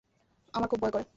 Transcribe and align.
আমার 0.53 0.69
খুব 0.69 0.79
ভয় 0.81 0.91
করে! 0.91 1.05